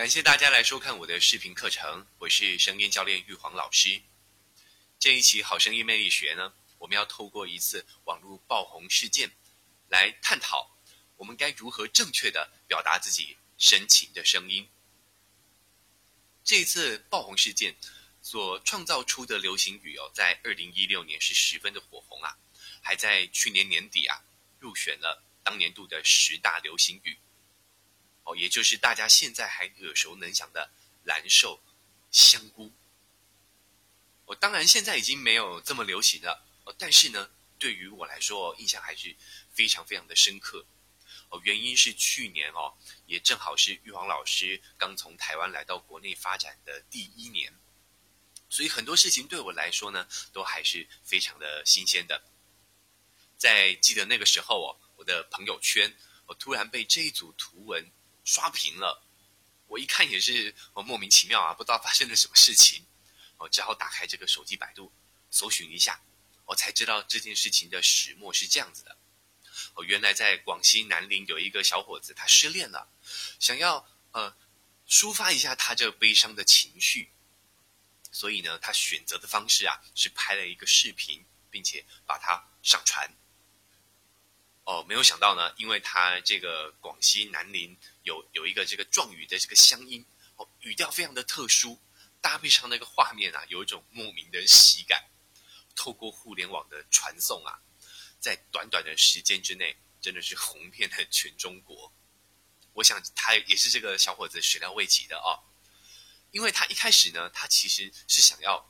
[0.00, 4.00] 感谢大家来收看我的视频课程，我是声音教练玉皇老师。
[4.98, 9.30] 这一期好声音魅力学呢，我们要透过一次网络爆红事件，
[9.90, 10.74] 来探讨
[11.18, 14.66] 我们该如何正确的表达自己深情的声音。
[16.44, 17.76] 这一次爆红事件
[18.22, 22.38] 所创造出的流行语哦，在二零一六年是十分的火红啊，
[22.80, 24.24] 还在去年年底啊
[24.58, 27.18] 入选了当年度的十大流行语。
[28.24, 30.70] 哦，也就是大家现在还耳熟能详的
[31.04, 31.60] 蓝瘦
[32.10, 32.72] 香菇。
[34.26, 36.46] 我当然现在已经没有这么流行了，
[36.78, 39.16] 但是呢，对于我来说，印象还是
[39.50, 40.64] 非常非常的深刻。
[41.30, 42.74] 哦，原因是去年哦，
[43.06, 47.52] 也正好是玉皇老师刚从台湾来到国内发展的第一年，
[48.48, 52.22] 所以很多事情对我来说呢，都还是非常的新鲜的。
[53.36, 55.96] 在记得那个时候哦，我的朋友圈，
[56.26, 57.90] 我突然被这一组图文。
[58.30, 59.02] 刷屏了，
[59.66, 60.54] 我一看也是
[60.86, 62.86] 莫名其妙啊，不知道发生了什么事情，
[63.38, 64.92] 我只好打开这个手机百度
[65.32, 66.00] 搜寻一下，
[66.44, 68.96] 我才知道这件事情的始末是这样子的。
[69.74, 72.88] 哦，原来在广西南宁有一个小伙子，他失恋了，
[73.40, 74.36] 想要呃
[74.88, 77.10] 抒发一下他这悲伤的情绪，
[78.12, 83.12] 所以呢，他选择的方式啊是拍了一个视频，并且把它上传。
[84.64, 87.76] 哦，没有想到呢，因为他这个广西南宁
[88.10, 91.78] 有有一个这个壮语的这个乡音，哦，语调非常的特殊，
[92.20, 95.04] 搭配上那个画面啊，有一种莫名的喜感。
[95.76, 97.62] 透过互联网的传送啊，
[98.18, 101.90] 在短短的时间之内，真的是红遍了全中国。
[102.72, 105.38] 我想他也是这个小伙子始料未及的哦，
[106.32, 108.68] 因为他一开始呢，他其实是想要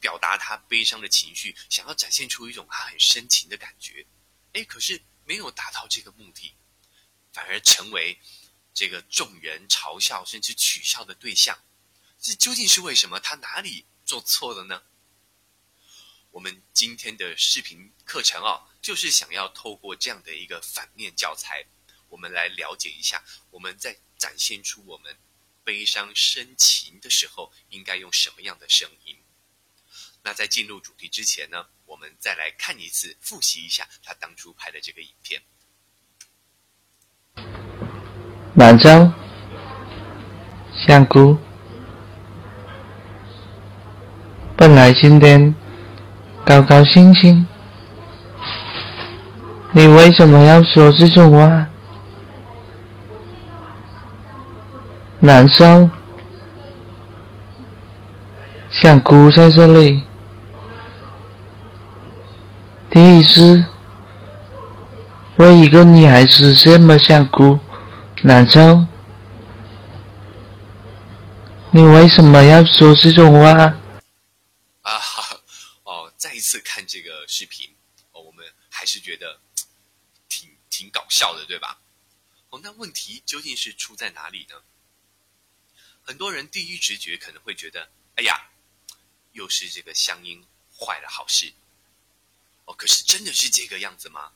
[0.00, 4.06] 表达他悲伤的情绪，想要展现出一种他很深情的感觉。
[4.54, 6.54] 哎，可是没有达到这个目的，
[7.32, 8.18] 反而成为
[8.74, 11.58] 这个众人嘲笑甚至取笑的对象。
[12.20, 13.20] 这究竟是为什么？
[13.20, 14.82] 他哪里做错了呢？
[16.30, 21.64] 我们今天的视频课程哦，就是想要透过这样的一个反面教材，
[22.08, 25.16] 我们来了解一下，我们在展现出我们
[25.64, 29.16] 悲伤深情的时候，应该用什么样的声音。
[30.22, 35.42] 那在进入主题之前呢，我们再来看一次，复习一下他当初拍的这个影片。
[38.58, 39.08] 兰州
[40.72, 41.38] 香菇，
[44.56, 45.54] 本来今天
[46.44, 47.46] 高高兴兴，
[49.70, 51.68] 你为什么要说这种话？
[55.20, 55.88] 难受，
[58.70, 60.02] 想哭在这里。
[62.90, 63.64] 第一次
[65.36, 67.60] 为一个女孩子这么想哭，
[68.24, 68.84] 难受。
[71.72, 73.50] 你为什么要说这种话？
[74.82, 75.40] 啊哈，
[75.84, 77.74] 哦，再一次看这个视频，
[78.12, 79.38] 哦，我们还是觉得
[80.28, 81.80] 挺挺搞笑的，对吧？
[82.50, 84.56] 哦，那问题究竟是出在哪里呢？
[86.02, 88.48] 很多人第一直觉可能会觉得，哎呀，
[89.32, 90.44] 又是这个乡音
[90.76, 91.52] 坏了好事。
[92.64, 94.32] 哦，可是真的是这个样子吗？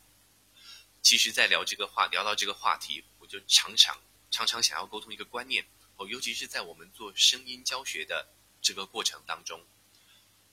[1.02, 3.98] 其实，在聊这个话，聊到这个话题，就常常
[4.30, 5.66] 常常想要沟通一个观念
[5.96, 8.28] 哦，尤其是在我们做声音教学的
[8.60, 9.64] 这个过程当中，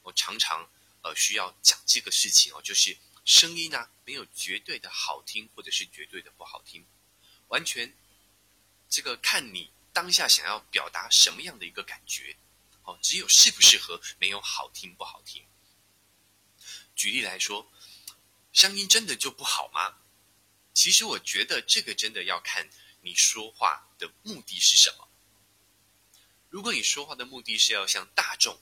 [0.02, 0.66] 我常常
[1.02, 6.86] 呃需要讲这个事情哦，就是声音呢没有绝对的好听或者是绝对的不好听，
[7.50, 7.94] 完全
[8.90, 12.38] 这个看你当下想要表达什么样的一个感觉
[12.84, 15.46] 哦，只有适不适合，没有好听不好听。
[16.96, 17.70] 举例来说，
[18.54, 19.98] 声音真的就不好吗？
[20.80, 22.70] 其实我觉得这个真的要看
[23.02, 25.10] 你说话的目的是什么。
[26.48, 28.58] 如果你说话的目的是要向大众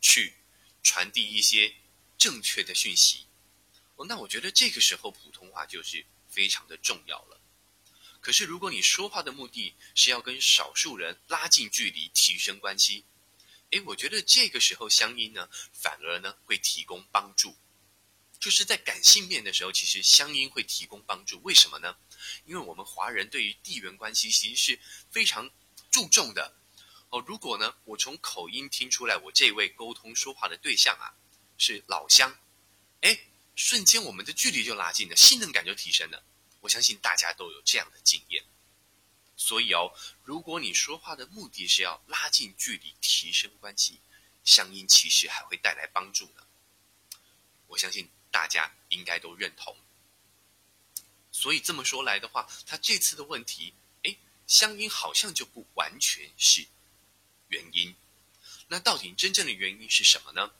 [0.00, 0.34] 去
[0.82, 1.72] 传递一些
[2.18, 3.24] 正确的讯息，
[3.94, 7.40] 哦，那我觉得这个时候普通话就是非常的重要了。
[8.20, 13.04] 可是如果你说话的目的是要跟少数人拉近距离、提升关系，
[13.70, 17.56] 诶，我觉得这个时候乡音呢，反而呢会提供帮助。
[18.40, 21.38] 就是在感性面的时候，其实乡音会提供帮助。
[21.42, 21.94] 为什么呢？
[22.46, 25.50] 因为我们华人对于地缘关系其实是非常
[25.90, 26.56] 注重的。
[27.10, 31.12] 哦，如果呢，我从口音听出来，我这位沟通说话的对象啊
[31.58, 32.34] 是老乡，
[33.02, 33.18] 哎，
[33.56, 36.24] 瞬间我们的距离就拉近了，信任感就提升了。
[36.60, 38.42] 我相信大家都有这样的经验。
[39.36, 39.92] 所以哦，
[40.24, 44.00] 如果你说话的目的是要拉近距离、提升关系，
[44.44, 46.46] 乡音其实还会带来帮助呢。
[47.66, 48.10] 我相信。
[48.30, 49.76] 大家应该都认同，
[51.32, 53.74] 所以这么说来的话，他这次的问题，
[54.04, 54.16] 哎，
[54.46, 56.66] 乡音好像就不完全是
[57.48, 57.94] 原因。
[58.68, 60.52] 那到底真正的原因是什么呢？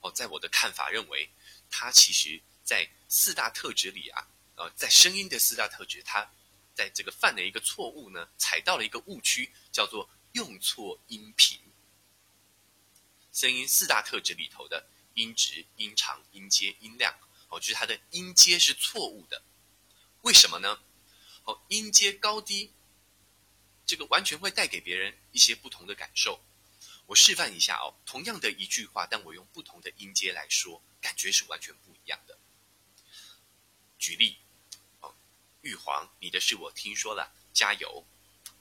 [0.00, 1.30] 哦，在我的看法认为，
[1.70, 6.30] 他其实在四大特质里啊，呃，在声音的四大特质，他
[6.74, 11.58] 在这个犯了一个错误呢，踩到了一个误区，叫做用错音频。
[13.32, 17.18] 声音四大特质里头的音值、音长、音阶、音量，
[17.48, 19.42] 哦，就是它的音阶是错误的。
[20.22, 20.78] 为什么呢？
[21.44, 22.70] 哦，音阶高低，
[23.86, 26.40] 这个完全会带给别人一些不同的感受。
[27.06, 32.38] 我示范一下哦，同样的一句话，但我用不同的音阶来说，感觉是完全不一样的。
[33.98, 34.36] 举例，
[35.00, 35.14] 哦，
[35.62, 38.04] 玉皇，你的事我听说了，加油。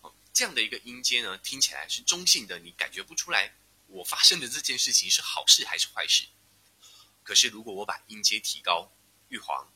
[0.02, 3.54] 哦，这样的一个音阶呢，听起来是中性的，你感觉不出来。
[3.88, 6.26] 我发生的这件事情是好事还是坏事？
[7.26, 8.92] 可是如果我把音阶提高，
[9.30, 9.74] 玉皇，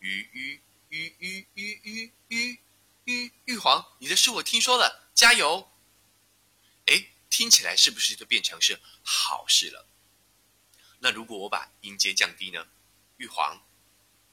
[0.00, 2.60] 玉玉玉玉玉玉玉
[3.04, 5.70] 玉玉皇，你的事我听说了，加油！
[6.86, 9.86] 哎，听起来是不是就变成是好事了？
[10.98, 12.66] 那如果我把音阶降低呢？
[13.18, 13.64] 玉皇，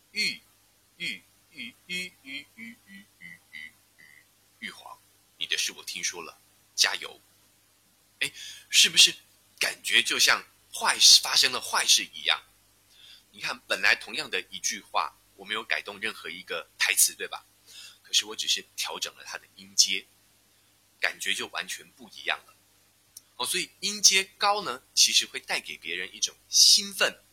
[0.09, 0.41] 玉
[0.97, 3.73] 玉玉玉玉玉玉玉玉玉
[4.57, 4.99] 玉皇，
[5.37, 6.41] 你的事我听说了，
[6.73, 7.21] 加油！
[8.21, 8.31] 哎，
[8.67, 9.13] 是不是
[9.59, 10.43] 感觉就像
[10.77, 12.43] 坏事发生了坏事一样？
[13.31, 17.45] 你看，本来同样的一句话，我没有改动任何一个台词，对吧？
[18.03, 20.05] 可是我只是调整了它的音阶，
[20.99, 22.55] 感觉就完全不一样了。
[23.37, 27.23] 哦，所以音阶高呢，其实会带给别人一种兴奋、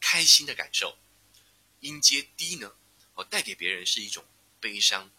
[0.00, 0.96] 开心的感受；
[1.80, 2.74] 音阶低呢，
[3.14, 4.24] 哦，带给别人是一种
[4.60, 5.10] 悲伤、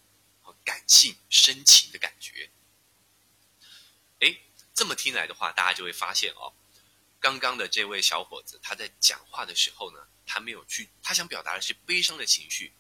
[0.41, 2.49] 和感性、深情的感觉。
[4.21, 4.35] 哎。
[4.75, 6.53] 这么听来的话，大家就会发现哦，
[7.19, 12.73] 刚刚的这位小伙子他在讲话的时候呢，他没有去，他想表达的是悲伤的情绪，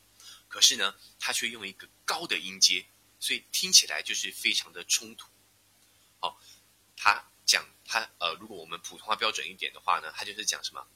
[0.47, 2.85] 可是呢，他却用一个高的音阶，
[3.19, 5.27] 所以听起来就是非常的冲突。
[6.19, 6.39] 好，
[6.95, 10.87] 他讲他呃，如果我们普通话标准一点的话呢，他就是讲什么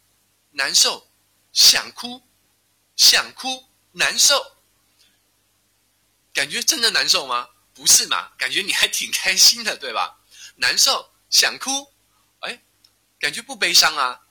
[0.52, 1.10] 难受、
[1.52, 2.22] 想哭、
[2.96, 4.58] 想哭、难受，
[6.34, 7.50] 感觉真的难受吗？
[7.74, 8.34] 不是嘛？
[8.38, 10.20] 感觉你还挺开心的，对吧？
[10.58, 11.93] 难受，想哭，
[13.24, 14.28] 感觉不悲伤啊。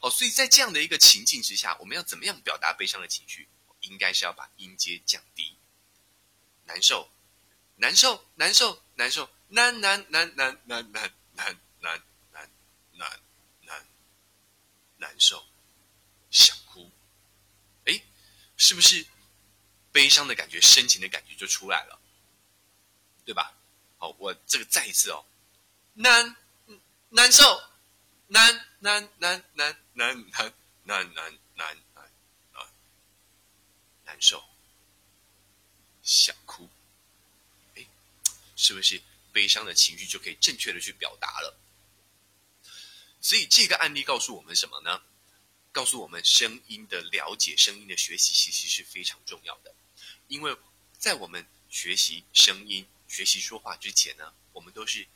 [0.00, 3.46] 哦，所以在这样的一个情境之下，我们要怎么样表达悲伤的情绪？
[3.82, 5.54] 应该是要把音阶降低。
[6.64, 7.10] 难受，
[7.76, 12.02] 难受，难受，难受，难难难难难难难难
[12.32, 12.50] 难
[12.92, 13.20] 难
[13.60, 13.86] 难
[14.96, 15.44] 难受，
[16.30, 16.90] 想哭，
[17.84, 18.00] 哎，
[18.56, 19.04] 是不是
[19.92, 22.00] 悲伤的感觉、深情的感觉就出来了？
[23.26, 23.52] 对吧？
[23.98, 25.22] 好，我这个再一次哦。
[25.92, 26.34] 难，
[27.10, 27.62] 难受，
[28.32, 32.66] 难难难难难难难难难难难
[34.06, 34.42] 难受，
[36.02, 36.70] 想哭，
[37.74, 37.86] 哎，
[38.56, 39.02] 是不是
[39.32, 41.58] 悲伤的情绪就可以正确的去表达了？
[43.20, 45.02] 所以这个案例告诉我们什么呢？
[45.70, 49.74] 告诉我们声音的了解、声音的学习其实是非常重要的，
[50.28, 50.56] 因为
[50.98, 55.06] 在我们学习声音、学习说话之前呢，我们都是。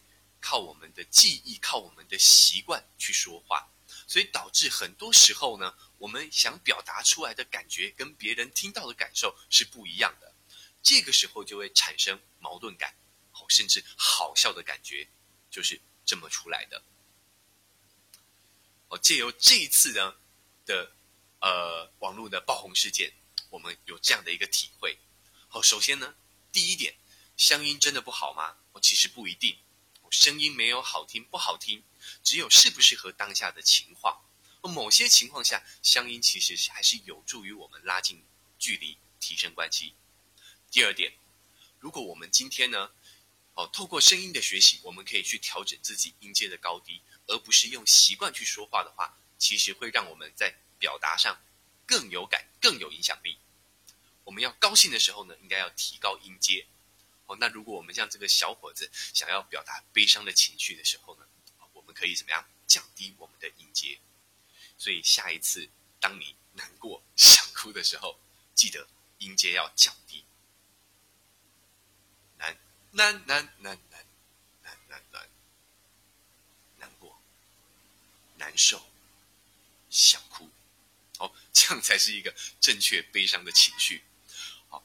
[0.47, 3.69] 靠我们的记忆，靠我们的习惯去说话，
[4.07, 10.33] 所以导致很多时候呢，我们想表达出来的感觉跟别人听到的感受是不一样的。
[10.85, 12.95] 这个时候就会产生矛盾感，
[13.33, 15.09] 哦，甚至好笑的感觉，
[15.51, 16.81] 就是这么出来的。
[18.87, 20.15] 哦，借由这一次呢
[20.65, 20.93] 的
[21.41, 23.13] 呃网络的爆红事件，
[23.51, 24.97] 我们有这样的一个体会。
[25.49, 26.15] 好，首先呢，
[26.53, 26.95] 第一点，
[27.37, 28.59] 乡音真的不好吗？
[28.71, 29.59] 哦，其实不一定。
[30.17, 31.85] 声音没有好听不好听，
[32.23, 34.25] 只有适不适合当下的情况。
[34.63, 38.25] 而某些情况下，乡音其实还是有助于我们拉近
[38.59, 39.95] 距离、提升关系。
[40.71, 41.13] 第二点，
[41.79, 42.91] 如果我们今天呢，
[43.53, 51.39] 哦，透过声音的学习，我们可以去调整自己音阶的高低，而不是用习惯去说话的话，其实会让我们在表达上
[51.85, 53.37] 更有感、更有影响力。
[54.25, 56.67] 我们要高兴的时候呢，应该要提高音阶。
[57.27, 61.27] 哦，那如果我们像这个小伙子想要表达悲伤的情绪的时候呢，
[61.73, 63.99] 我们可以怎么样降低我们的音阶？
[64.79, 65.69] 所以下一次
[65.99, 68.19] 当你难过想哭的时候，
[68.55, 68.87] 记得
[69.19, 70.25] 音阶要降低。
[72.39, 72.57] 难
[72.93, 74.07] 难难难难
[74.63, 75.29] 难难难
[76.79, 77.21] 难过
[78.37, 78.89] 难受
[79.91, 80.49] 想哭，
[81.19, 84.05] 哦，这样才是一个正确悲伤的情绪。
[84.69, 84.85] 好。